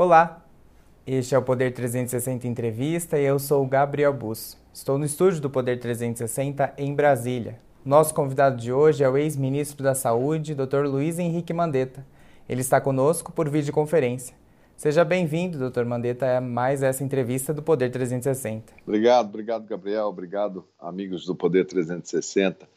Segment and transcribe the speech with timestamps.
[0.00, 0.46] Olá,
[1.04, 4.56] este é o Poder 360 Entrevista e eu sou o Gabriel Bus.
[4.72, 7.58] Estou no estúdio do Poder 360 em Brasília.
[7.84, 10.86] Nosso convidado de hoje é o ex-ministro da Saúde, Dr.
[10.86, 12.06] Luiz Henrique Mandetta.
[12.48, 14.36] Ele está conosco por videoconferência.
[14.76, 18.72] Seja bem-vindo, doutor Mandetta, a mais essa entrevista do Poder 360.
[18.86, 20.06] Obrigado, obrigado, Gabriel.
[20.06, 22.68] Obrigado, amigos do Poder 360.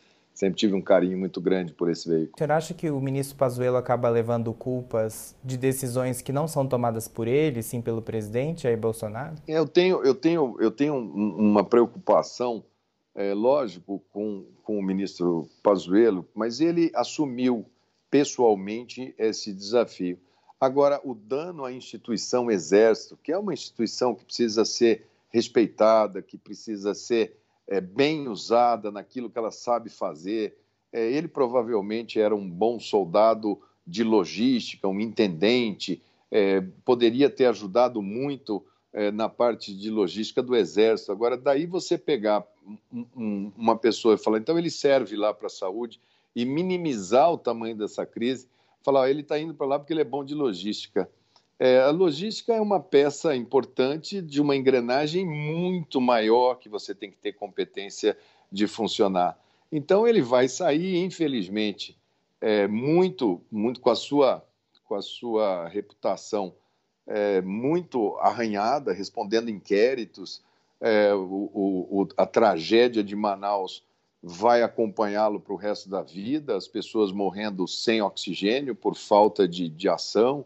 [0.42, 2.34] Sempre tive um carinho muito grande por esse veículo.
[2.34, 6.66] O senhor acha que o ministro Pazuello acaba levando culpas de decisões que não são
[6.66, 9.36] tomadas por ele, sim pelo presidente Jair Bolsonaro?
[9.48, 12.66] Eu tenho, eu tenho, eu tenho uma preocupação,
[13.14, 17.64] é, lógico, com, com o ministro Pazuello, mas ele assumiu
[18.10, 20.18] pessoalmente esse desafio.
[20.60, 26.36] Agora, o dano à instituição Exército, que é uma instituição que precisa ser respeitada, que
[26.36, 27.38] precisa ser
[27.68, 30.58] é, bem usada naquilo que ela sabe fazer,
[30.92, 38.02] é, ele provavelmente era um bom soldado de logística, um intendente, é, poderia ter ajudado
[38.02, 41.12] muito é, na parte de logística do Exército.
[41.12, 42.46] Agora, daí você pegar
[42.92, 46.00] um, um, uma pessoa e falar, então ele serve lá para a saúde,
[46.36, 48.48] e minimizar o tamanho dessa crise
[48.84, 51.10] falar, ele está indo para lá porque ele é bom de logística.
[51.64, 57.12] É, a logística é uma peça importante de uma engrenagem muito maior que você tem
[57.12, 58.18] que ter competência
[58.52, 59.38] de funcionar.
[59.72, 61.96] Então ele vai sair, infelizmente,
[62.42, 64.44] é, muito, muito com a sua,
[64.86, 66.52] com a sua reputação
[67.06, 70.42] é, muito arranhada, respondendo inquéritos.
[70.80, 73.84] É, o, o, a tragédia de Manaus
[74.24, 79.70] vai acompanhá-lo para o resto da vida, as pessoas morrendo sem oxigênio por falta de,
[79.70, 80.44] de ação,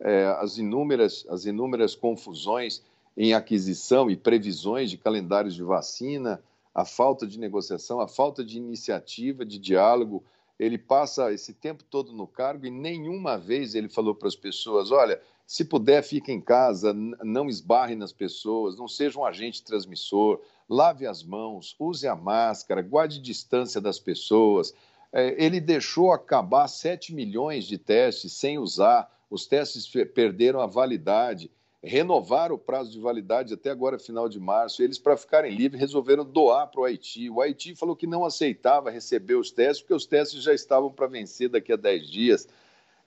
[0.00, 2.82] é, as, inúmeras, as inúmeras confusões
[3.16, 6.42] em aquisição e previsões de calendários de vacina,
[6.74, 10.22] a falta de negociação, a falta de iniciativa, de diálogo.
[10.58, 14.90] Ele passa esse tempo todo no cargo e nenhuma vez ele falou para as pessoas:
[14.92, 20.40] olha, se puder, fique em casa, não esbarre nas pessoas, não seja um agente transmissor,
[20.68, 24.74] lave as mãos, use a máscara, guarde distância das pessoas.
[25.12, 31.50] É, ele deixou acabar 7 milhões de testes sem usar, os testes perderam a validade,
[31.82, 34.82] renovaram o prazo de validade até agora, final de março.
[34.82, 37.30] Eles, para ficarem livres, resolveram doar para o Haiti.
[37.30, 41.06] O Haiti falou que não aceitava receber os testes, porque os testes já estavam para
[41.06, 42.48] vencer daqui a 10 dias.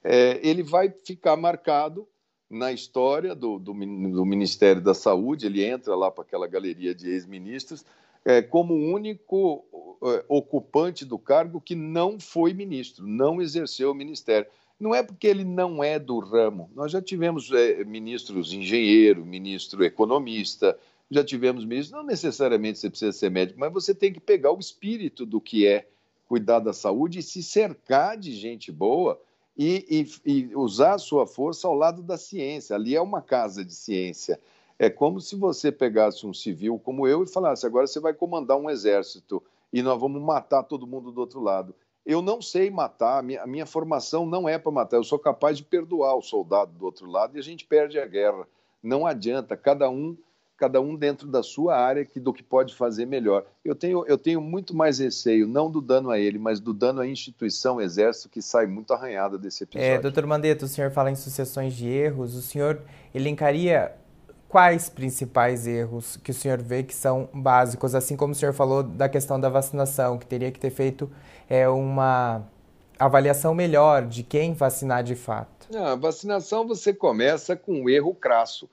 [0.03, 2.07] É, ele vai ficar marcado
[2.49, 7.09] na história do, do, do, Ministério da Saúde, ele entra lá para aquela galeria de
[7.09, 7.85] ex-ministros,
[8.25, 9.63] é, como o único
[10.03, 14.47] é, ocupante do cargo que não foi ministro, não exerceu o ministério.
[14.81, 16.67] Não é porque ele não é do ramo.
[16.73, 20.75] Nós já tivemos é, ministros engenheiro, ministro economista,
[21.11, 21.91] já tivemos ministros.
[21.95, 25.67] Não necessariamente você precisa ser médico, mas você tem que pegar o espírito do que
[25.67, 25.87] é
[26.27, 29.21] cuidar da saúde e se cercar de gente boa
[29.55, 32.75] e, e, e usar a sua força ao lado da ciência.
[32.75, 34.39] Ali é uma casa de ciência.
[34.79, 38.57] É como se você pegasse um civil como eu e falasse: agora você vai comandar
[38.57, 41.75] um exército e nós vamos matar todo mundo do outro lado.
[42.11, 45.17] Eu não sei matar, a minha, a minha formação não é para matar, eu sou
[45.17, 48.45] capaz de perdoar o soldado do outro lado e a gente perde a guerra.
[48.83, 50.17] Não adianta, cada um
[50.57, 53.43] cada um dentro da sua área que, do que pode fazer melhor.
[53.65, 57.01] Eu tenho, eu tenho muito mais receio, não do dano a ele, mas do dano
[57.01, 59.89] à instituição Exército, que sai muito arranhada desse episódio.
[59.91, 63.91] É, doutor Mandetta, o senhor fala em sucessões de erros, o senhor elencaria
[64.51, 68.83] quais principais erros que o senhor vê que são básicos, assim como o senhor falou
[68.83, 71.09] da questão da vacinação, que teria que ter feito
[71.49, 72.45] é, uma
[72.99, 75.73] avaliação melhor de quem vacinar de fato?
[75.73, 78.69] a vacinação você começa com um erro crasso.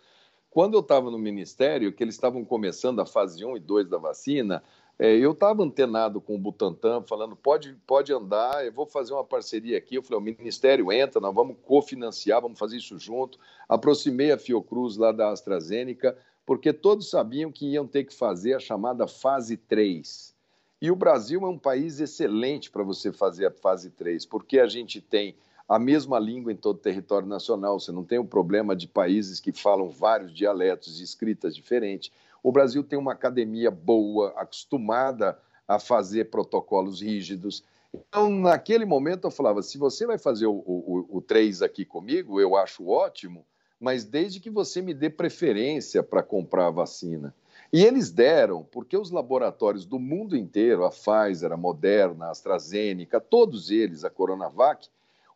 [0.50, 3.98] Quando eu estava no Ministério, que eles estavam começando a fase 1 e 2 da
[3.98, 4.64] vacina,
[4.98, 9.22] é, eu estava antenado com o Butantan, falando, pode, pode andar, eu vou fazer uma
[9.22, 9.94] parceria aqui.
[9.94, 13.38] Eu falei, o Ministério entra, nós vamos cofinanciar, vamos fazer isso junto.
[13.68, 18.58] Aproximei a Fiocruz lá da AstraZeneca, porque todos sabiam que iam ter que fazer a
[18.58, 20.34] chamada fase 3.
[20.82, 24.66] E o Brasil é um país excelente para você fazer a fase 3, porque a
[24.66, 25.36] gente tem
[25.68, 29.38] a mesma língua em todo o território nacional, você não tem o problema de países
[29.38, 32.10] que falam vários dialetos e escritas diferentes.
[32.42, 37.64] O Brasil tem uma academia boa, acostumada a fazer protocolos rígidos.
[37.92, 42.40] Então, naquele momento, eu falava: se você vai fazer o, o, o 3 aqui comigo,
[42.40, 43.44] eu acho ótimo,
[43.80, 47.34] mas desde que você me dê preferência para comprar a vacina.
[47.72, 53.20] E eles deram, porque os laboratórios do mundo inteiro, a Pfizer, a Moderna, a AstraZeneca,
[53.20, 54.88] todos eles, a Coronavac,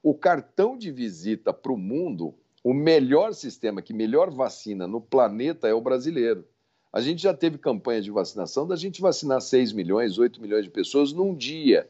[0.03, 2.35] o cartão de visita para o mundo,
[2.65, 6.47] o melhor sistema que melhor vacina no planeta é o brasileiro.
[6.93, 10.71] A gente já teve campanha de vacinação da gente vacinar 6 milhões, 8 milhões de
[10.71, 11.89] pessoas num dia.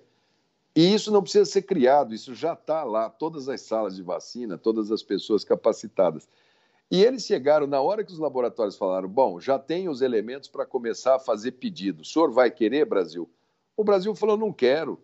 [0.77, 4.57] E isso não precisa ser criado, isso já está lá, todas as salas de vacina,
[4.57, 6.29] todas as pessoas capacitadas.
[6.89, 10.65] E eles chegaram, na hora que os laboratórios falaram: bom, já tem os elementos para
[10.65, 12.03] começar a fazer pedido.
[12.03, 13.29] O senhor vai querer, Brasil?
[13.77, 15.01] O Brasil falou: não quero.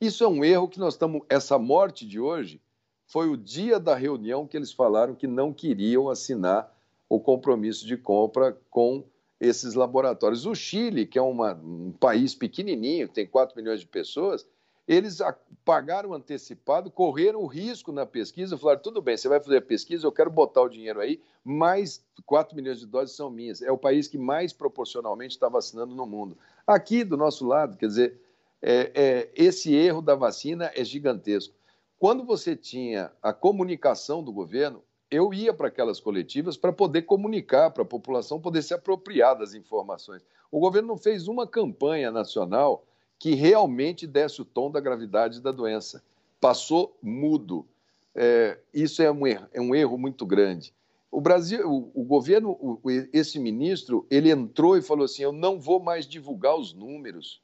[0.00, 1.22] Isso é um erro que nós estamos.
[1.28, 2.60] Essa morte de hoje
[3.04, 6.72] foi o dia da reunião que eles falaram que não queriam assinar
[7.08, 9.04] o compromisso de compra com
[9.40, 10.46] esses laboratórios.
[10.46, 14.46] O Chile, que é uma, um país pequenininho, tem 4 milhões de pessoas,
[14.86, 15.18] eles
[15.66, 20.06] pagaram antecipado, correram o risco na pesquisa, falaram: tudo bem, você vai fazer a pesquisa,
[20.06, 23.60] eu quero botar o dinheiro aí, mas 4 milhões de doses são minhas.
[23.60, 26.38] É o país que mais proporcionalmente está vacinando no mundo.
[26.66, 28.20] Aqui do nosso lado, quer dizer,
[28.62, 31.54] é, é, esse erro da vacina é gigantesco.
[31.98, 37.70] Quando você tinha a comunicação do governo, eu ia para aquelas coletivas para poder comunicar
[37.70, 40.22] para a população, poder se apropriar das informações.
[40.50, 42.84] O governo não fez uma campanha nacional
[43.18, 46.02] que realmente desse o tom da gravidade da doença.
[46.40, 47.66] Passou mudo.
[48.14, 50.72] É, isso é um, erro, é um erro muito grande.
[51.10, 52.80] O Brasil, o, o governo, o,
[53.12, 57.42] esse ministro, ele entrou e falou assim: eu não vou mais divulgar os números,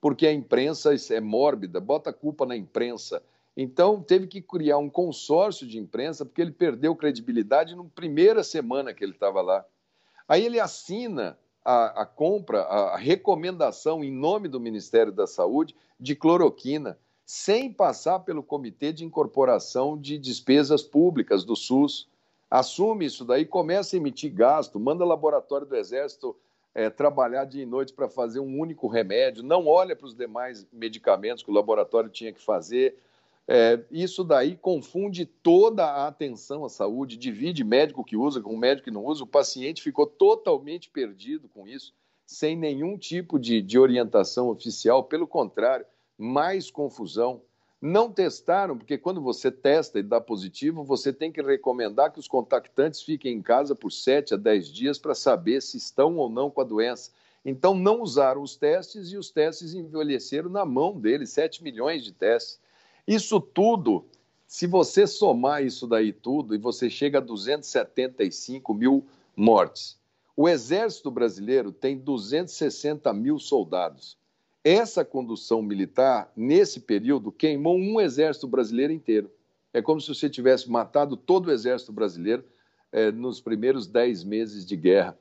[0.00, 3.22] porque a imprensa é mórbida, bota a culpa na imprensa.
[3.56, 8.92] Então, teve que criar um consórcio de imprensa, porque ele perdeu credibilidade na primeira semana
[8.92, 9.64] que ele estava lá.
[10.28, 16.14] Aí ele assina a, a compra, a, recomendação em nome do Ministério da Saúde de
[16.14, 22.08] cloroquina, sem passar pelo Comitê de Incorporação de Despesas Públicas do SUS.
[22.50, 26.36] Assume isso daí, começa a emitir gasto, manda laboratório do Exército
[26.72, 30.66] é, trabalhar dia e noite para fazer um único remédio, não olha para os demais
[30.70, 32.96] medicamentos que o laboratório tinha que fazer,
[33.48, 38.86] é, isso daí confunde toda a atenção à saúde, divide médico que usa com médico
[38.86, 39.22] que não usa.
[39.22, 41.94] O paciente ficou totalmente perdido com isso,
[42.26, 45.04] sem nenhum tipo de, de orientação oficial.
[45.04, 45.86] Pelo contrário,
[46.18, 47.40] mais confusão.
[47.80, 52.26] Não testaram, porque quando você testa e dá positivo, você tem que recomendar que os
[52.26, 56.50] contactantes fiquem em casa por 7 a 10 dias para saber se estão ou não
[56.50, 57.12] com a doença.
[57.44, 62.12] Então, não usaram os testes e os testes envelheceram na mão deles 7 milhões de
[62.12, 62.58] testes.
[63.06, 64.04] Isso tudo,
[64.46, 69.04] se você somar isso daí tudo, e você chega a 275 mil
[69.36, 69.98] mortes.
[70.36, 74.18] O Exército Brasileiro tem 260 mil soldados.
[74.62, 79.30] Essa condução militar, nesse período, queimou um exército brasileiro inteiro.
[79.72, 82.44] É como se você tivesse matado todo o exército brasileiro
[82.90, 85.16] é, nos primeiros dez meses de guerra.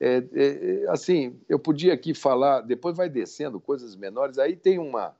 [0.00, 5.14] É, é, assim, eu podia aqui falar, depois vai descendo coisas menores, aí tem uma,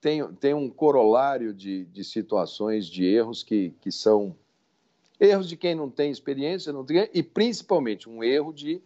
[0.00, 4.34] tem, tem um corolário de, de situações, de erros que, que são
[5.18, 8.82] erros de quem não tem experiência, não tem, e principalmente um erro de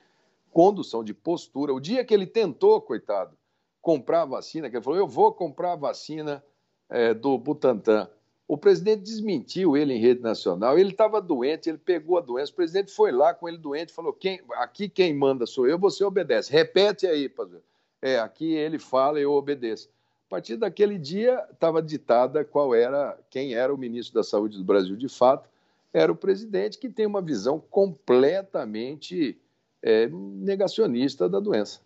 [0.50, 1.72] condução, de postura.
[1.72, 3.36] O dia que ele tentou, coitado,
[3.80, 6.44] comprar a vacina, que ele falou, eu vou comprar a vacina
[6.90, 8.08] é, do Butantan.
[8.46, 12.56] O presidente desmentiu ele em rede nacional, ele estava doente, ele pegou a doença, o
[12.56, 16.52] presidente foi lá com ele doente falou, quem, aqui quem manda sou eu, você obedece.
[16.52, 17.62] Repete aí, Pazul.
[18.02, 19.88] É, aqui ele fala eu obedeço.
[20.34, 24.96] Partir daquele dia estava ditada qual era, quem era o ministro da Saúde do Brasil
[24.96, 25.48] de fato,
[25.92, 29.38] era o presidente que tem uma visão completamente
[29.80, 31.78] é, negacionista da doença.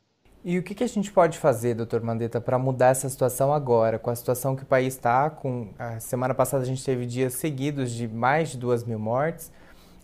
[0.43, 4.09] E o que, a gente pode fazer, doutor Mandetta, para mudar essa situação agora, com
[4.09, 5.29] a situação que o país está?
[5.29, 9.52] Com a semana passada a gente teve dias seguidos de mais de duas mil mortes.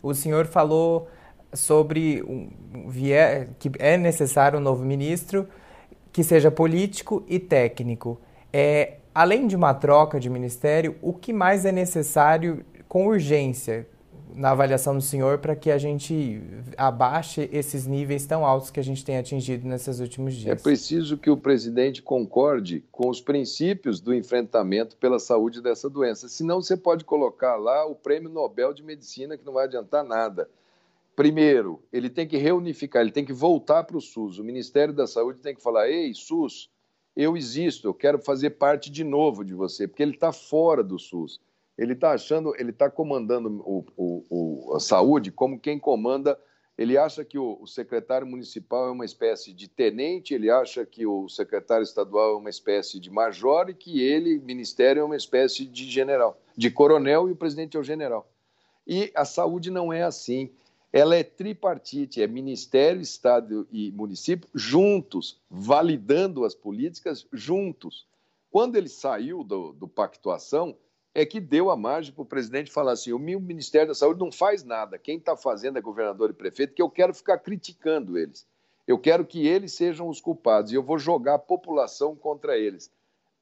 [0.02, 1.08] O senhor falou
[1.54, 2.22] sobre
[3.58, 5.48] que é necessário um novo ministro
[6.12, 8.20] que seja político e técnico.
[8.56, 13.84] É, além de uma troca de ministério, o que mais é necessário com urgência
[14.32, 16.40] na avaliação do senhor para que a gente
[16.76, 20.56] abaixe esses níveis tão altos que a gente tem atingido nesses últimos dias?
[20.56, 26.28] É preciso que o presidente concorde com os princípios do enfrentamento pela saúde dessa doença.
[26.28, 30.48] Senão você pode colocar lá o prêmio Nobel de Medicina, que não vai adiantar nada.
[31.16, 34.38] Primeiro, ele tem que reunificar, ele tem que voltar para o SUS.
[34.38, 36.70] O Ministério da Saúde tem que falar: ei, SUS,
[37.16, 40.98] eu existo, eu quero fazer parte de novo de você, porque ele está fora do
[40.98, 41.40] SUS.
[41.76, 46.38] Ele está achando, ele está comandando o, o, o, a saúde como quem comanda.
[46.76, 51.06] Ele acha que o, o, secretário municipal é uma espécie de tenente, ele acha que
[51.06, 55.66] o secretário estadual é uma espécie de major e que ele, ministério, é uma espécie
[55.66, 58.28] de general, de coronel e o presidente é o general.
[58.84, 60.50] E a saúde não é assim
[60.94, 68.06] ela é tripartite, é Ministério, Estado e município juntos, validando as políticas juntos.
[68.48, 70.78] Quando ele saiu do, do Pactuação,
[71.12, 74.20] é que deu a margem para o presidente falar assim: o meu Ministério da Saúde
[74.20, 78.16] não faz nada, quem está fazendo é governador e prefeito, que eu quero ficar criticando
[78.16, 78.46] eles.
[78.86, 82.88] Eu quero que eles sejam os culpados e eu vou jogar a população contra eles.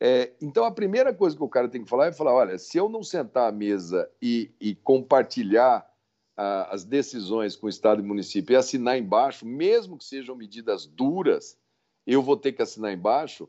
[0.01, 2.79] É, então, a primeira coisa que o cara tem que falar é falar: olha, se
[2.79, 5.92] eu não sentar à mesa e, e compartilhar
[6.37, 11.59] as decisões com o Estado e município e assinar embaixo, mesmo que sejam medidas duras,
[12.07, 13.49] eu vou ter que assinar embaixo,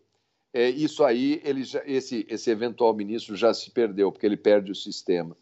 [0.54, 4.72] é, isso aí, ele já, esse, esse eventual ministro já se perdeu, porque ele perde
[4.72, 5.36] o sistema.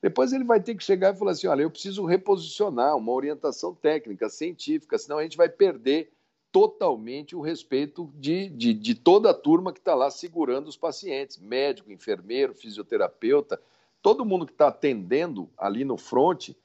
[0.00, 3.74] Depois ele vai ter que chegar e falar assim: olha, eu preciso reposicionar uma orientação
[3.74, 6.12] técnica, científica, senão a gente vai perder
[6.52, 11.38] totalmente o respeito de, de, de toda a turma que está lá segurando os pacientes
[11.38, 13.60] médico, enfermeiro, fisioterapeuta,
[14.02, 16.56] todo mundo que está atendendo ali no fronte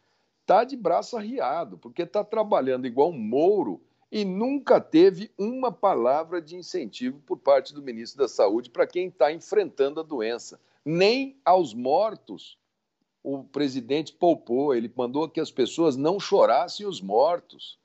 [0.44, 3.82] está de braço arriado, porque está trabalhando igual um mouro
[4.12, 9.08] e nunca teve uma palavra de incentivo por parte do ministro da Saúde para quem
[9.08, 10.60] está enfrentando a doença.
[10.86, 12.60] Nem aos mortos
[13.24, 17.80] o presidente poupou, ele mandou que as pessoas não chorassem os mortos.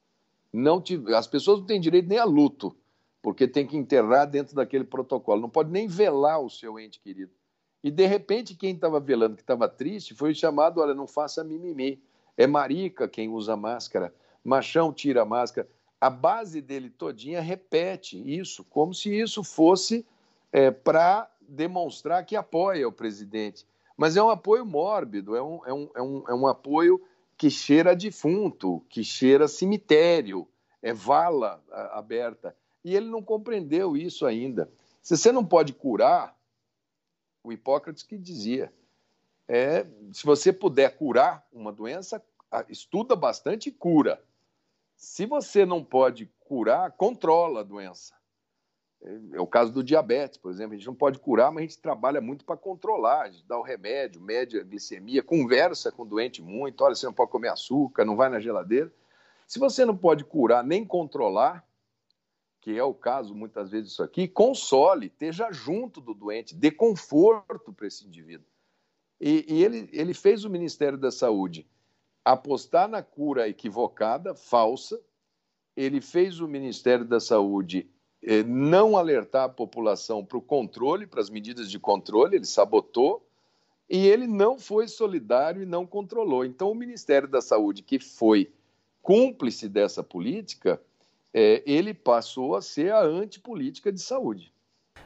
[0.52, 2.76] Não tive, as pessoas não têm direito nem a luto,
[3.22, 7.30] porque tem que enterrar dentro daquele protocolo, não pode nem velar o seu ente querido.
[7.84, 12.02] E de repente quem estava velando, que estava triste, foi chamado, olha, não faça mimimi.
[12.38, 15.68] É marica quem usa máscara, machão tira a máscara
[16.00, 20.07] a base dele todinha repete isso, como se isso fosse
[20.52, 23.66] é, para demonstrar que apoia o presidente.
[23.97, 27.02] Mas é um apoio mórbido, é um, é, um, é, um, é um apoio
[27.37, 30.47] que cheira defunto, que cheira cemitério,
[30.80, 32.54] é vala aberta.
[32.85, 34.71] E ele não compreendeu isso ainda.
[35.02, 36.37] Se você não pode curar,
[37.42, 38.73] o Hipócrates que dizia,
[39.48, 42.22] é, se você puder curar uma doença,
[42.68, 44.22] estuda bastante e cura.
[44.94, 48.14] Se você não pode curar, controla a doença.
[49.32, 50.74] É o caso do diabetes, por exemplo.
[50.74, 53.22] A gente não pode curar, mas a gente trabalha muito para controlar.
[53.22, 56.82] A gente dá o remédio, mede a glicemia, conversa com o doente muito.
[56.82, 58.92] Olha, você não pode comer açúcar, não vai na geladeira.
[59.46, 61.66] Se você não pode curar nem controlar,
[62.60, 67.72] que é o caso muitas vezes isso aqui, console, esteja junto do doente, dê conforto
[67.72, 68.46] para esse indivíduo.
[69.20, 71.66] E, e ele, ele fez o Ministério da Saúde
[72.25, 75.00] apostar na cura equivocada, falsa.
[75.76, 77.88] Ele fez o Ministério da Saúde
[78.22, 83.26] eh, não alertar a população para o controle, para as medidas de controle, ele sabotou,
[83.88, 86.44] e ele não foi solidário e não controlou.
[86.44, 88.52] Então, o Ministério da Saúde, que foi
[89.00, 90.80] cúmplice dessa política,
[91.32, 94.52] eh, ele passou a ser a antipolítica de saúde.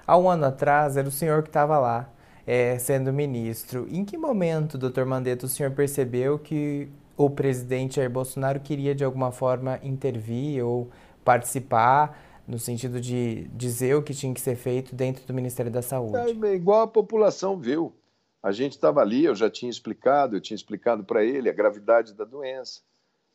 [0.05, 2.12] Há um ano atrás, era o senhor que estava lá.
[2.47, 8.11] É, sendo ministro, em que momento, doutor Mandetta, o senhor percebeu que o presidente Jair
[8.11, 10.91] Bolsonaro queria de alguma forma intervir ou
[11.25, 15.83] participar no sentido de dizer o que tinha que ser feito dentro do Ministério da
[15.83, 16.17] Saúde.
[16.17, 17.95] É igual a população viu.
[18.43, 22.13] A gente estava ali, eu já tinha explicado, eu tinha explicado para ele a gravidade
[22.13, 22.81] da doença.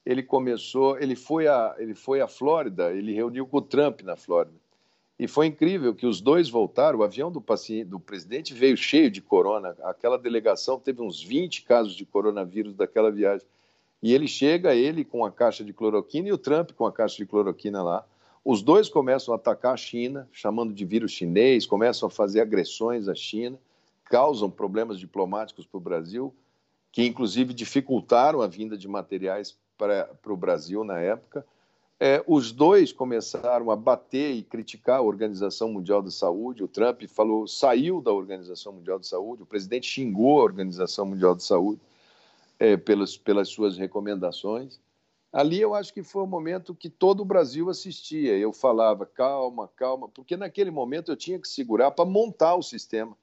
[0.05, 4.17] Ele começou, ele foi a, ele foi à Flórida, ele reuniu com o Trump na
[4.17, 4.55] Flórida.
[5.19, 7.00] E foi incrível que os dois voltaram.
[7.00, 9.75] O avião do, paciente, do presidente veio cheio de corona.
[9.83, 13.47] Aquela delegação teve uns 20 casos de coronavírus daquela viagem.
[14.01, 17.17] E ele chega, ele com a caixa de cloroquina e o Trump com a caixa
[17.17, 18.05] de cloroquina lá.
[18.45, 23.09] Os dois começam a atacar a China, chamando de vírus chinês, começam a fazer agressões
[23.09, 23.59] à China,
[24.05, 26.33] causam problemas diplomáticos para o Brasil,
[26.91, 31.45] que inclusive dificultaram a vinda de materiais para, para o Brasil na época.
[32.00, 36.63] É, os dois começaram a bater e criticar a Organização Mundial da Saúde.
[36.63, 41.34] O Trump falou, saiu da Organização Mundial da Saúde, o presidente xingou a Organização Mundial
[41.34, 41.82] da Saúde
[42.60, 44.80] é, pelas, pelas suas recomendações.
[45.34, 48.38] Ali eu acho que foi o momento que todo o Brasil assistia.
[48.38, 53.18] Eu falava, calma, calma, porque naquele momento eu tinha que segurar para montar o sistema.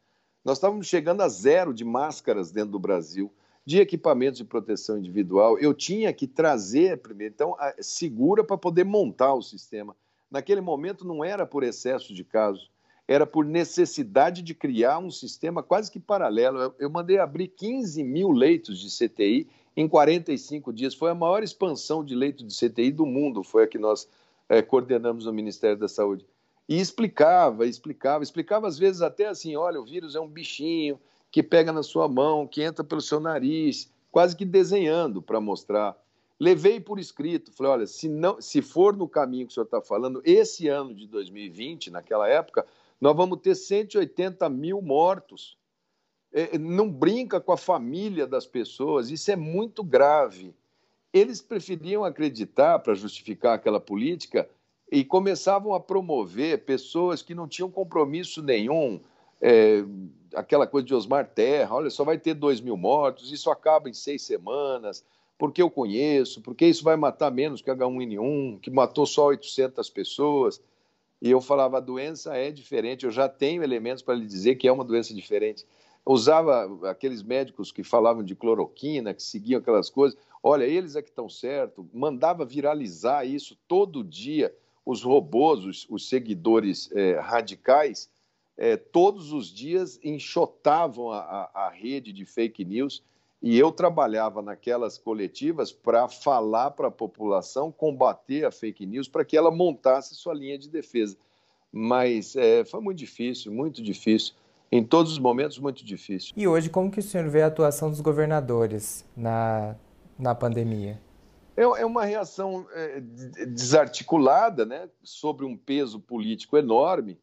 [0.45, 3.33] Nós estávamos chegando a zero de máscaras dentro do Brasil,
[3.67, 5.59] de equipamentos de proteção individual.
[5.59, 9.97] Eu tinha que trazer primeiro, então, segura para poder montar o sistema.
[10.31, 12.71] Naquele momento não era por excesso de casos,
[13.07, 16.75] era por necessidade de criar um sistema quase que paralelo.
[16.79, 20.95] Eu, mandei abrir 15 mil leitos de CTI em 45 dias.
[20.95, 24.09] Foi a maior expansão de leitos de CTI do mundo, foi a que nós
[24.49, 26.27] é, coordenamos no Ministério da Saúde.
[26.67, 30.99] E explicava, explicava, explicava às vezes até assim: olha, o vírus é um bichinho
[31.35, 36.01] que pega na sua mão, que entra pelo seu nariz, quase que desenhando para mostrar.
[36.39, 39.81] Levei por escrito, falei: olha, se, não, se for no caminho que o senhor está
[39.81, 42.65] falando, esse ano de 2020, naquela época,
[43.01, 45.59] nós vamos ter 180 mil mortos.
[46.33, 50.55] É, não brinca com a família das pessoas, isso é muito grave.
[51.13, 54.49] Eles preferiam acreditar, para justificar aquela política,
[54.89, 59.01] e começavam a promover pessoas que não tinham compromisso nenhum,
[59.41, 59.85] é,
[60.35, 63.95] aquela coisa de Osmar Terra, olha, só vai ter 2 mil mortos, isso acaba em
[63.95, 65.05] seis semanas,
[65.39, 70.61] porque eu conheço, porque isso vai matar menos que H1N1, que matou só 800 pessoas.
[71.21, 74.69] E eu falava, a doença é diferente, eu já tenho elementos para lhe dizer que
[74.69, 75.67] é uma doença diferente.
[76.05, 80.19] usava aqueles médicos que falavam de cloroquina, que seguiam aquelas coisas.
[80.43, 81.89] Olha, eles é que estão certo.
[81.95, 84.55] Mandava viralizar isso todo dia.
[84.85, 88.11] Os robôs, os, os seguidores é, radicais,
[88.57, 93.03] é, todos os dias enxotavam a, a, a rede de fake news
[93.43, 99.23] e eu trabalhava naquelas coletivas para falar para a população, combater a fake news, para
[99.23, 101.17] que ela montasse sua linha de defesa.
[101.71, 104.35] Mas é, foi muito difícil, muito difícil.
[104.73, 106.33] Em todos os momentos, muito difícil.
[106.35, 109.77] E hoje, como que o senhor vê a atuação dos governadores na,
[110.19, 110.99] na pandemia?
[111.57, 113.01] É, é uma reação é,
[113.47, 117.19] desarticulada, né, sobre um peso político enorme.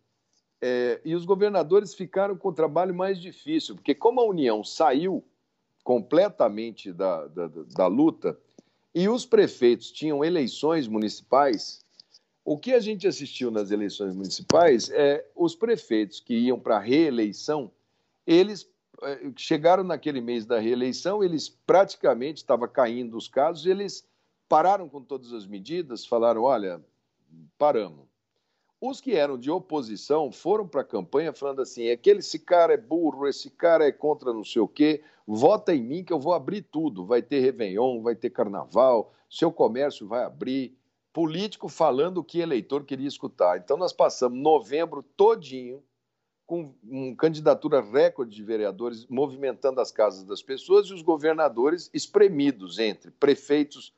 [0.62, 5.24] É, e os governadores ficaram com o trabalho mais difícil, porque como a União saiu
[5.84, 8.38] completamente da, da, da luta
[8.94, 11.84] e os prefeitos tinham eleições municipais,
[12.46, 16.80] o que a gente assistiu nas eleições municipais é os prefeitos que iam para a
[16.80, 17.72] reeleição,
[18.26, 18.70] eles
[19.02, 24.08] é, chegaram naquele mês da reeleição, eles praticamente estava caindo os casos, eles
[24.48, 26.84] pararam com todas as medidas, falaram: olha,
[27.58, 28.11] paramos.
[28.82, 32.78] Os que eram de oposição foram para a campanha falando assim: aquele esse cara é
[32.78, 36.34] burro, esse cara é contra não sei o quê, vota em mim que eu vou
[36.34, 37.06] abrir tudo.
[37.06, 40.76] Vai ter Réveillon, vai ter carnaval, seu comércio vai abrir.
[41.14, 43.60] Político falando o que eleitor queria escutar.
[43.60, 45.84] Então nós passamos novembro todinho
[46.48, 52.80] com uma candidatura recorde de vereadores movimentando as casas das pessoas e os governadores espremidos
[52.80, 53.94] entre prefeitos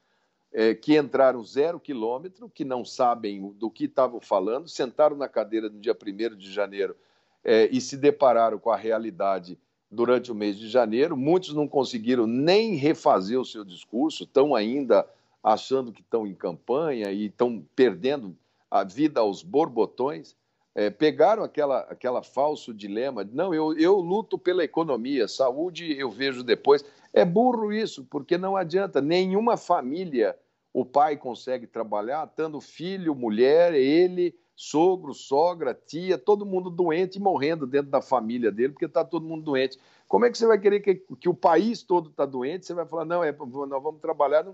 [0.53, 5.67] é, que entraram zero quilômetro, que não sabem do que estavam falando, sentaram na cadeira
[5.67, 6.95] no dia 1 de janeiro
[7.43, 9.57] é, e se depararam com a realidade
[9.89, 11.17] durante o mês de janeiro.
[11.17, 15.07] Muitos não conseguiram nem refazer o seu discurso, estão ainda
[15.43, 18.37] achando que estão em campanha e estão perdendo
[18.69, 20.35] a vida aos borbotões.
[20.75, 26.43] É, pegaram aquela, aquela falso dilema, não, eu, eu luto pela economia, saúde eu vejo
[26.43, 26.83] depois.
[27.11, 30.35] É burro isso, porque não adianta, nenhuma família
[30.73, 37.21] o pai consegue trabalhar, estando filho, mulher, ele, sogro, sogra, tia, todo mundo doente e
[37.21, 39.79] morrendo dentro da família dele, porque está todo mundo doente.
[40.07, 42.65] Como é que você vai querer que, que o país todo está doente?
[42.65, 44.47] Você vai falar, não, é, nós vamos trabalhar.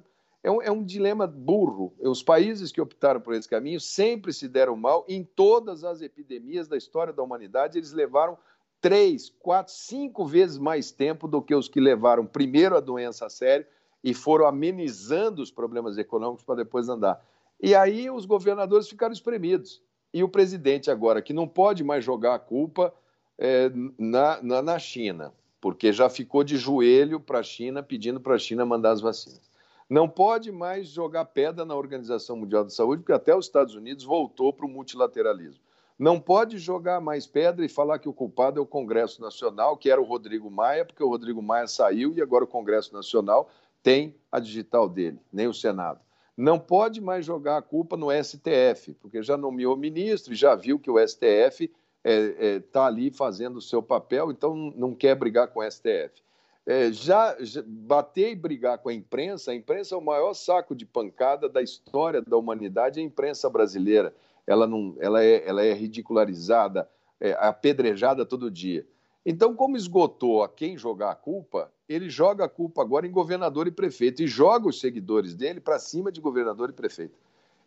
[0.44, 1.94] É um, é um dilema burro.
[2.00, 5.06] Os países que optaram por esse caminho sempre se deram mal.
[5.08, 8.38] Em todas as epidemias da história da humanidade, eles levaram
[8.82, 13.30] três, quatro, cinco vezes mais tempo do que os que levaram primeiro a doença a
[13.30, 13.66] sério
[14.04, 17.24] e foram amenizando os problemas econômicos para depois andar.
[17.62, 19.82] E aí os governadores ficaram espremidos.
[20.14, 22.94] E o presidente agora, que não pode mais jogar a culpa
[23.38, 28.36] é, na, na, na China, porque já ficou de joelho para a China pedindo para
[28.36, 29.50] a China mandar as vacinas.
[29.90, 34.04] Não pode mais jogar pedra na Organização Mundial da Saúde, porque até os Estados Unidos
[34.04, 35.62] voltou para o multilateralismo.
[35.98, 39.90] Não pode jogar mais pedra e falar que o culpado é o Congresso Nacional, que
[39.90, 43.50] era o Rodrigo Maia, porque o Rodrigo Maia saiu e agora o Congresso Nacional
[43.82, 46.00] tem a digital dele, nem o Senado.
[46.36, 50.80] Não pode mais jogar a culpa no STF, porque já nomeou ministro e já viu
[50.80, 55.16] que o STF está é, é, tá ali fazendo o seu papel, então não quer
[55.16, 56.24] brigar com o STF.
[56.66, 60.76] É, já, já, bater e brigar com a imprensa, a imprensa é o maior saco
[60.76, 64.14] de pancada da história da humanidade, a imprensa brasileira.
[64.46, 66.90] Ela, não, ela, é, ela é ridicularizada,
[67.20, 68.88] é apedrejada todo dia.
[69.26, 73.68] Então, como esgotou a quem jogar a culpa, ele joga a culpa agora em governador
[73.68, 77.18] e prefeito e joga os seguidores dele para cima de governador e prefeito.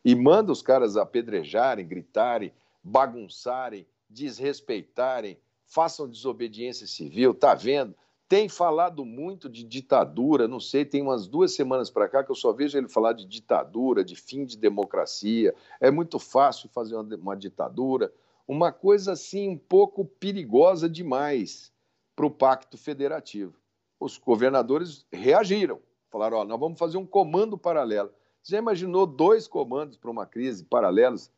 [0.04, 7.94] E manda os caras apedrejarem, gritarem, bagunçarem, desrespeitarem, façam desobediência civil, tá vendo?
[8.28, 12.34] Tem falado muito de ditadura, não sei, tem umas duas semanas para cá que eu
[12.34, 15.54] só vejo ele falar de ditadura, de fim de democracia.
[15.78, 18.10] É muito fácil fazer uma, uma ditadura
[18.52, 21.72] uma coisa assim um pouco perigosa demais
[22.14, 23.54] para o pacto federativo.
[23.98, 28.10] Os governadores reagiram, falaram: ó, nós vamos fazer um comando paralelo.
[28.42, 31.30] Já imaginou dois comandos para uma crise paralelos?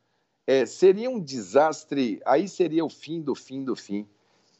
[0.45, 4.07] É, seria um desastre, aí seria o fim do fim do fim.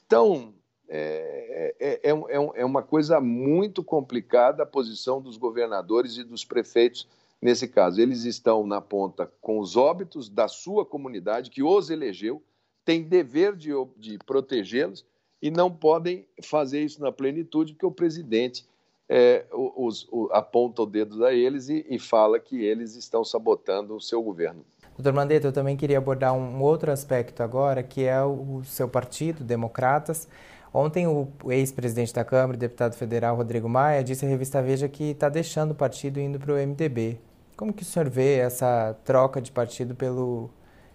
[0.06, 0.54] Então,
[0.88, 7.08] é, é, é, é uma coisa muito complicada a posição dos governadores e dos prefeitos
[7.42, 12.42] Nesse caso, eles estão na ponta com os óbitos da sua comunidade, que os elegeu,
[12.84, 15.06] tem dever de, de protegê-los
[15.42, 18.66] e não podem fazer isso na plenitude, porque o presidente
[19.08, 24.02] é, os, aponta o dedo a eles e, e fala que eles estão sabotando o
[24.02, 24.66] seu governo.
[24.98, 29.44] Doutor Mandetta, eu também queria abordar um outro aspecto agora, que é o seu partido,
[29.44, 30.28] Democratas.
[30.78, 35.30] Ontem, o ex-presidente da Câmara, deputado federal Rodrigo Maia, disse à revista Veja que está
[35.30, 37.18] deixando o partido indo para o MDB.
[37.56, 40.50] Como que o senhor vê essa troca de partido pelo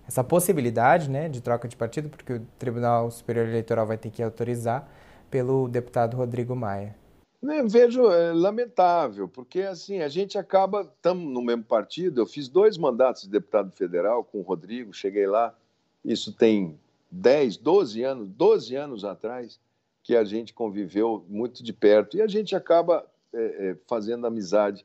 [0.07, 4.23] essa possibilidade, né, de troca de partido, porque o Tribunal Superior Eleitoral vai ter que
[4.23, 4.87] autorizar
[5.31, 6.95] pelo deputado Rodrigo Maia.
[7.43, 12.21] Eu vejo é, lamentável, porque assim a gente acaba estamos no mesmo partido.
[12.21, 15.55] Eu fiz dois mandatos de deputado federal com o Rodrigo, cheguei lá.
[16.05, 16.79] Isso tem
[17.11, 19.59] 10, 12 anos, 12 anos atrás
[20.03, 24.85] que a gente conviveu muito de perto e a gente acaba é, é, fazendo amizade.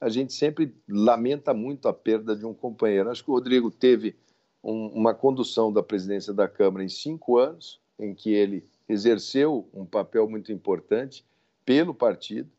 [0.00, 3.10] A gente sempre lamenta muito a perda de um companheiro.
[3.10, 4.16] Acho que o Rodrigo teve
[4.62, 9.84] um, uma condução da presidência da Câmara em cinco anos, em que ele exerceu um
[9.84, 11.24] papel muito importante
[11.64, 12.50] pelo partido.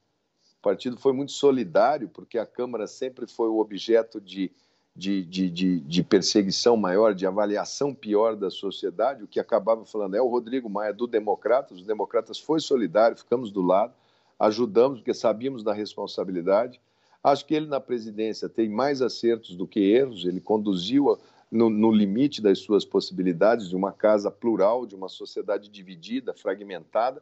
[0.60, 4.52] O partido foi muito solidário, porque a Câmara sempre foi o objeto de,
[4.96, 10.16] de, de, de, de perseguição maior, de avaliação pior da sociedade, o que acabava falando
[10.16, 13.94] é o Rodrigo Maia do Democratas, os Democratas foi solidário, ficamos do lado,
[14.40, 16.82] ajudamos, porque sabíamos da responsabilidade.
[17.24, 21.18] Acho que ele na presidência tem mais acertos do que erros, ele conduziu
[21.50, 27.22] no, no, limite das suas possibilidades de uma casa plural, de uma sociedade dividida, fragmentada.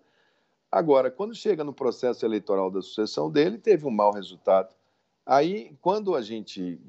[0.71, 4.73] Agora, quando chega no processo eleitoral da sucessão dele, teve um mau resultado.
[5.25, 6.79] Aí, quando a gente,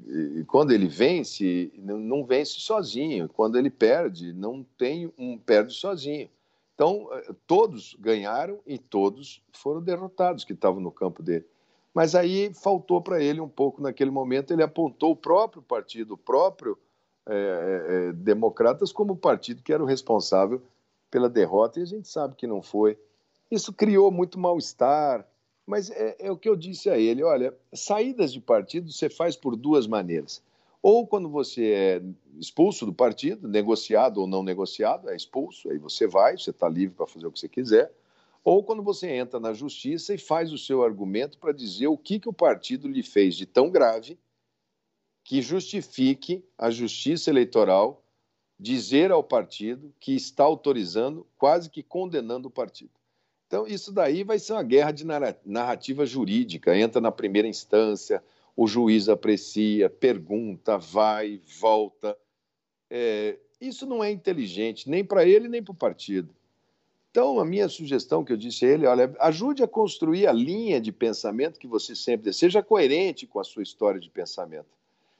[0.47, 3.29] quando ele vence, não vence sozinho.
[3.29, 6.29] Quando ele perde, não tem um perde sozinho.
[6.73, 7.07] Então,
[7.45, 11.45] todos ganharam e todos foram derrotados que estavam no campo dele.
[11.93, 14.51] Mas aí faltou para ele um pouco naquele momento.
[14.51, 16.77] Ele apontou o próprio partido, o próprio
[17.27, 20.61] é, é, democratas como o partido que era o responsável
[21.11, 22.97] pela derrota, e a gente sabe que não foi.
[23.51, 25.27] Isso criou muito mal-estar,
[25.65, 29.35] mas é, é, o que eu disse a ele: olha, saídas de partido você faz
[29.35, 30.41] por duas maneiras.
[30.81, 32.01] Ou quando você é
[32.39, 36.95] expulso do partido, negociado ou não negociado, é expulso, aí você vai, você está livre
[36.95, 37.93] para fazer o que você quiser.
[38.43, 42.19] Ou quando você entra na justiça e faz o seu argumento para dizer o que,
[42.19, 44.17] que o partido lhe fez de tão grave
[45.23, 48.03] que justifique a justiça eleitoral
[48.59, 53.00] dizer ao partido que está autorizando, quase que condenando o partido.
[53.51, 55.05] Então, isso daí vai ser uma guerra de
[55.45, 56.73] narrativa jurídica.
[56.73, 58.23] Entra na primeira instância,
[58.55, 62.17] o juiz aprecia, pergunta, vai, volta.
[62.89, 66.33] É, isso não é inteligente, nem para ele, nem para o partido.
[67.11, 70.79] Então, a minha sugestão que eu disse a ele, olha, ajude a construir a linha
[70.79, 74.69] de pensamento que você sempre seja coerente com a sua história de pensamento.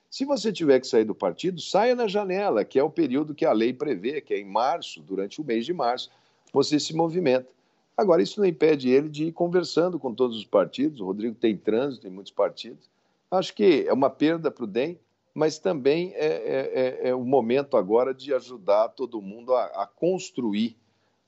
[0.10, 3.46] Se você tiver que sair do partido, saia na janela, que é o período que
[3.46, 6.10] a lei prevê, que é em março, durante o mês de março,
[6.54, 7.60] você se movimenta.
[7.98, 11.00] Agora, isso não impede ele de ir conversando com todos os partidos.
[11.00, 12.90] O Rodrigo tem trânsito em muitos partidos.
[13.30, 15.00] Acho que é uma perda para o DEM,
[15.34, 19.88] mas também é, é, é, é, o momento agora de ajudar todo mundo a, a
[19.88, 20.76] construir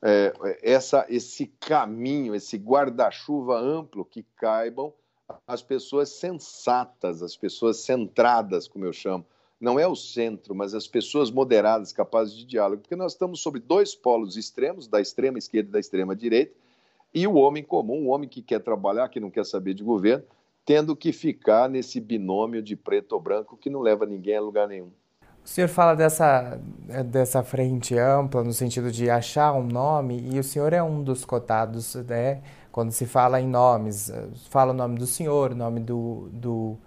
[0.02, 4.94] é, essa, esse caminho, esse guarda-chuva amplo que caibam
[5.48, 9.26] as pessoas sensatas, as pessoas centradas, como eu chamo.
[9.64, 12.82] Não é o centro, mas as pessoas moderadas, capazes de diálogo.
[12.82, 16.54] Porque nós estamos sobre dois polos extremos, da extrema esquerda e da extrema direita,
[17.14, 20.26] e o homem comum, o homem que quer trabalhar, que não quer saber de governo,
[20.66, 24.68] tendo que ficar nesse binômio de preto ou branco que não leva ninguém a lugar
[24.68, 24.92] nenhum.
[25.46, 26.60] O senhor fala dessa,
[27.06, 31.24] dessa frente ampla, no sentido de achar um nome, e o senhor é um dos
[31.24, 32.42] cotados, né?
[32.70, 34.12] Quando se fala em nomes,
[34.50, 36.78] fala o nome do senhor, o nome do, do,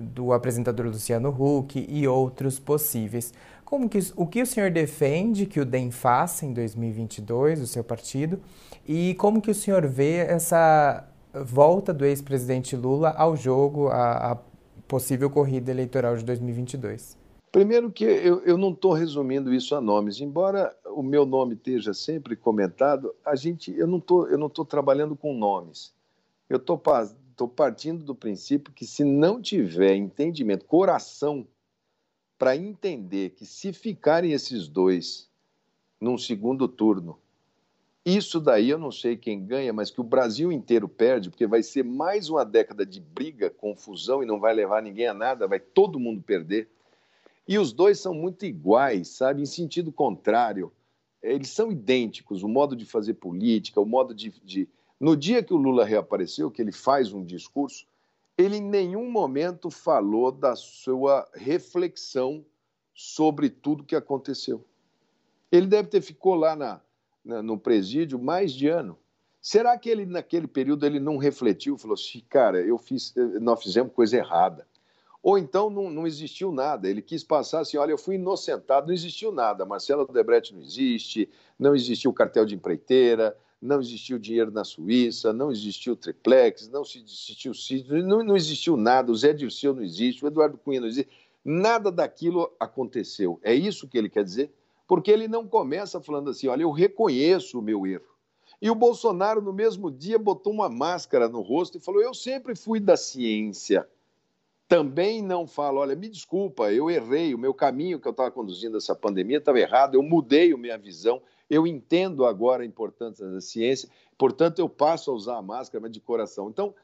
[0.00, 3.32] do apresentador Luciano Huck e outros possíveis.
[3.64, 7.84] Como que, o que o senhor defende que o DEM faça em 2022, o seu
[7.84, 8.40] partido,
[8.86, 14.38] e como que o senhor vê essa volta do ex-presidente Lula ao jogo, a, a
[14.86, 17.18] possível corrida eleitoral de 2022?
[17.52, 21.94] Primeiro que eu, eu não estou resumindo isso a nomes, embora o meu nome esteja
[21.94, 25.94] sempre comentado, a gente, eu não eu não estou trabalhando com nomes.
[26.48, 26.78] Eu estou
[27.46, 31.46] partindo do princípio que se não tiver entendimento, coração,
[32.38, 35.28] para entender que se ficarem esses dois
[36.00, 37.18] num segundo turno,
[38.10, 41.62] isso daí eu não sei quem ganha, mas que o Brasil inteiro perde, porque vai
[41.62, 45.60] ser mais uma década de briga, confusão e não vai levar ninguém a nada, vai
[45.60, 46.70] todo mundo perder.
[47.46, 49.42] E os dois são muito iguais, sabe?
[49.42, 50.72] Em sentido contrário.
[51.22, 54.68] Eles são idênticos, o modo de fazer política, o modo de, de.
[55.00, 57.86] No dia que o Lula reapareceu, que ele faz um discurso,
[58.36, 62.44] ele em nenhum momento falou da sua reflexão
[62.94, 64.64] sobre tudo que aconteceu.
[65.50, 66.80] Ele deve ter ficou lá na,
[67.24, 68.98] na, no presídio mais de ano.
[69.40, 73.92] Será que ele naquele período ele não refletiu, falou assim, cara, eu fiz, nós fizemos
[73.92, 74.66] coisa errada.
[75.22, 76.88] Ou então não, não existiu nada.
[76.88, 79.64] Ele quis passar assim: olha, eu fui inocentado, não existiu nada.
[79.66, 85.50] Marcelo Debrecht não existe, não existiu cartel de empreiteira, não existiu dinheiro na Suíça, não
[85.50, 89.10] existiu triplex, não existiu sítio, não, não existiu nada.
[89.10, 91.10] O Zé Dirceu não existe, o Eduardo Cunha não existe.
[91.44, 93.40] Nada daquilo aconteceu.
[93.42, 94.52] É isso que ele quer dizer?
[94.86, 98.18] Porque ele não começa falando assim: olha, eu reconheço o meu erro.
[98.60, 102.54] E o Bolsonaro, no mesmo dia, botou uma máscara no rosto e falou: Eu sempre
[102.56, 103.88] fui da ciência.
[104.68, 108.76] Também não falo, olha, me desculpa, eu errei, o meu caminho que eu estava conduzindo
[108.76, 113.40] essa pandemia estava errado, eu mudei a minha visão, eu entendo agora a importância da
[113.40, 116.48] ciência, portanto, eu passo a usar a máscara, mas de coração.
[116.48, 116.74] Então,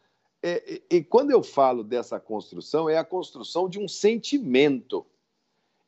[0.43, 5.07] é, e quando eu falo dessa construção, é a construção de um sentimento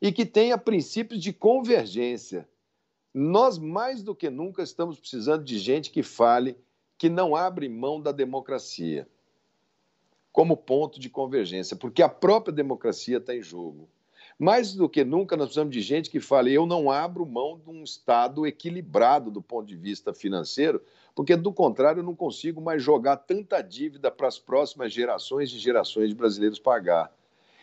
[0.01, 2.49] e que tenha princípios de convergência.
[3.13, 6.57] Nós, mais do que nunca, estamos precisando de gente que fale
[6.99, 9.09] que não abre mão da democracia
[10.33, 13.89] como ponto de convergência, porque a própria democracia está em jogo.
[14.39, 17.71] Mais do que nunca, nós precisamos de gente que fale: eu não abro mão de
[17.71, 20.83] um Estado equilibrado do ponto de vista financeiro,
[21.15, 25.59] porque do contrário eu não consigo mais jogar tanta dívida para as próximas gerações e
[25.59, 27.11] gerações de brasileiros pagar.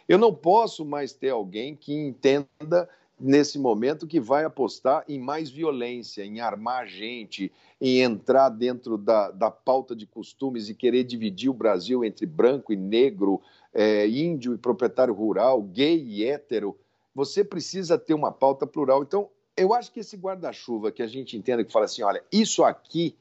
[0.09, 5.49] Eu não posso mais ter alguém que entenda nesse momento que vai apostar em mais
[5.49, 11.49] violência, em armar gente, em entrar dentro da, da pauta de costumes e querer dividir
[11.49, 13.39] o Brasil entre branco e negro,
[13.73, 16.77] é, índio e proprietário rural, gay e hétero.
[17.15, 19.03] Você precisa ter uma pauta plural.
[19.03, 22.63] Então, eu acho que esse guarda-chuva que a gente entenda que fala assim, olha, isso
[22.63, 23.15] aqui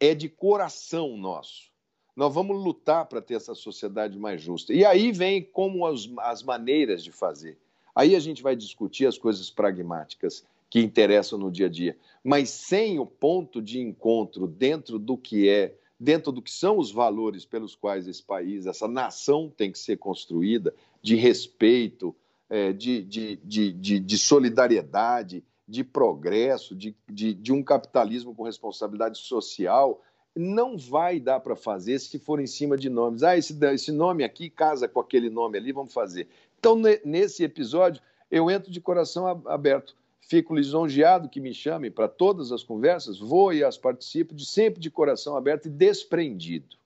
[0.00, 1.68] é de coração nosso.
[2.16, 4.72] Nós vamos lutar para ter essa sociedade mais justa.
[4.72, 7.56] E aí vem como as, as maneiras de fazer.
[7.94, 12.50] Aí a gente vai discutir as coisas pragmáticas que interessam no dia a dia, mas
[12.50, 17.44] sem o ponto de encontro dentro do que é, dentro do que são os valores
[17.44, 22.14] pelos quais esse país, essa nação tem que ser construída, de respeito,
[22.48, 28.42] é, de, de, de, de, de solidariedade, de progresso, de, de, de um capitalismo com
[28.42, 30.02] responsabilidade social,
[30.34, 33.22] não vai dar para fazer se for em cima de nomes.
[33.22, 36.28] Ah, esse, esse nome aqui casa com aquele nome ali, vamos fazer.
[36.58, 39.96] Então, nesse episódio, eu entro de coração aberto.
[40.28, 44.78] Fico lisonjeado que me chamem para todas as conversas, vou e as participo, de, sempre
[44.78, 46.76] de coração aberto e desprendido.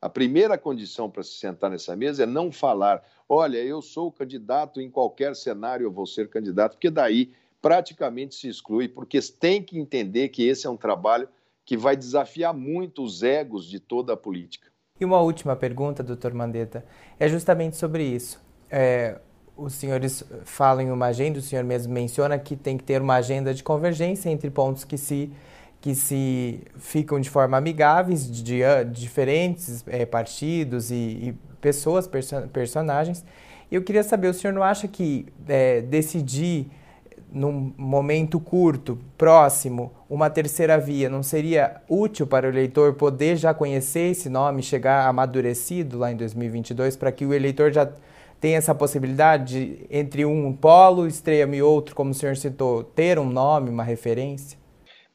[0.00, 4.80] A primeira condição para se sentar nessa mesa é não falar, olha, eu sou candidato
[4.80, 9.76] em qualquer cenário, eu vou ser candidato, porque daí praticamente se exclui, porque tem que
[9.76, 11.28] entender que esse é um trabalho
[11.64, 14.70] que vai desafiar muito os egos de toda a política.
[15.00, 16.84] E uma última pergunta, doutor Mandetta,
[17.18, 18.40] é justamente sobre isso.
[18.70, 19.20] É,
[19.56, 23.14] os senhores falam em uma agenda, o senhor mesmo menciona que tem que ter uma
[23.14, 25.30] agenda de convergência entre pontos que se,
[25.80, 32.48] que se ficam de forma amigáveis, de, de diferentes é, partidos e, e pessoas, perso
[32.52, 33.24] personagens.
[33.70, 36.70] Eu queria saber, o senhor não acha que é, decidir
[37.32, 43.54] num momento curto, próximo, uma terceira via, não seria útil para o eleitor poder já
[43.54, 47.88] conhecer esse nome, chegar amadurecido lá em 2022, para que o eleitor já
[48.42, 53.16] tenha essa possibilidade de, entre um polo extremo e outro, como o senhor citou, ter
[53.16, 54.58] um nome, uma referência?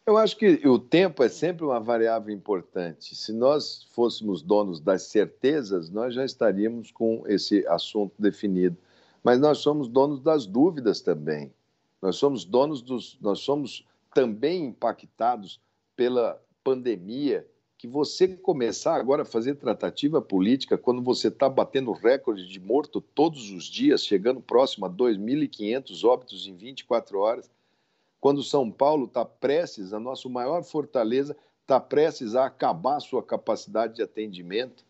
[0.06, 3.14] Eu acho que o tempo é sempre uma variável importante.
[3.14, 8.78] Se nós fôssemos donos das certezas, nós já estaríamos com esse assunto definido.
[9.22, 11.52] Mas nós somos donos das dúvidas também.
[12.02, 13.18] Nós somos donos dos.
[13.20, 15.60] Nós somos também impactados
[15.98, 17.46] pela pandemia.
[17.78, 23.00] Que você começar agora a fazer tratativa política, quando você está batendo recorde de morto
[23.00, 27.52] todos os dias, chegando próximo a 2.500 óbitos em 24 horas,
[28.20, 33.22] quando São Paulo está prestes, a nossa maior fortaleza, está prestes a acabar a sua
[33.22, 34.84] capacidade de atendimento,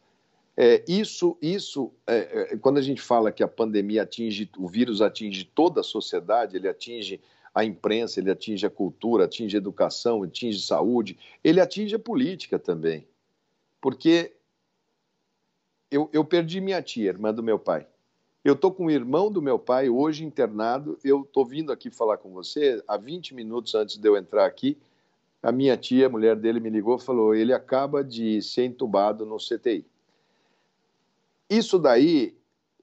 [0.60, 5.04] é, isso, isso é, é, quando a gente fala que a pandemia atinge, o vírus
[5.04, 7.22] atinge toda a sociedade, ele atinge
[7.58, 12.00] a imprensa, ele atinge a cultura, atinge a educação, atinge a saúde, ele atinge a
[12.00, 13.08] política também.
[13.82, 14.32] Porque
[15.90, 17.88] eu, eu perdi minha tia, irmã do meu pai.
[18.46, 21.00] Eu estou com o irmão do meu pai hoje internado.
[21.04, 24.78] Eu estou vindo aqui falar com você há 20 minutos antes de eu entrar aqui.
[25.42, 29.26] A minha tia, a mulher dele, me ligou e falou: ele acaba de ser entubado
[29.26, 29.84] no CTI.
[31.50, 32.38] Isso daí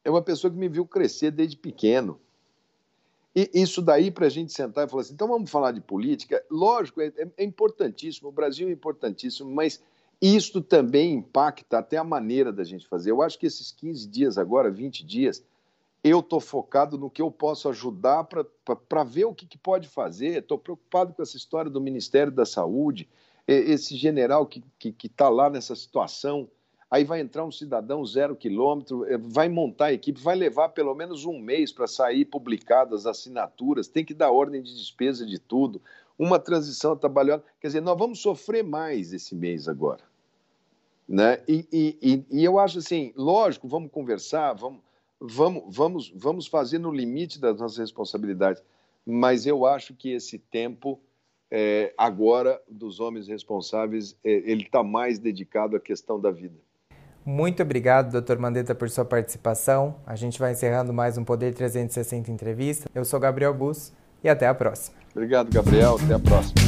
[0.05, 2.19] é uma pessoa que me viu crescer desde pequeno.
[3.35, 6.43] E isso daí, para a gente sentar e falar assim, então vamos falar de política,
[6.49, 9.83] lógico, é, é, importantíssimo, o Brasil é importantíssimo, mas
[10.23, 13.11] isso também impacta até a maneira da gente fazer.
[13.11, 15.45] Eu acho que esses 15 dias agora, 20 dias,
[16.03, 20.39] eu estou focado no que eu posso ajudar para ver o que, que pode fazer.
[20.39, 23.09] Estou preocupado com essa história do Ministério da Saúde,
[23.49, 26.49] esse general que está tá lá nessa situação
[26.95, 30.95] aí vai entrar um cidadão zero quilômetro, eh, vai montar a equipe, vai levar pelo
[30.95, 35.41] menos um mês para sair publicadas as assinaturas, tem que dar ordem de despesa de
[35.41, 35.83] tudo,
[36.17, 37.43] uma transição trabalhada.
[37.61, 40.05] Quer dizer, nós vamos sofrer mais esse mês agora.
[41.09, 41.43] Né?
[41.49, 41.67] E,
[42.01, 44.81] e, e eu acho assim, lógico, vamos conversar, vamos,
[45.21, 48.63] vamos, vamos, vamos fazer no limite das nossas responsabilidades,
[49.05, 51.01] mas eu acho que esse tempo
[51.51, 56.64] é, agora, dos homens responsáveis, é, ele está mais dedicado à questão da vida.
[57.25, 59.97] Muito obrigado, doutor Mandetta, por sua participação.
[60.07, 62.89] A gente vai encerrando mais um Poder 360 Entrevista.
[62.95, 64.97] Eu sou Gabriel Bus e até a próxima.
[65.15, 65.99] Obrigado, Gabriel.
[66.03, 66.64] Até a próxima.